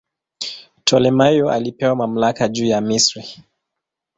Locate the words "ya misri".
2.65-3.43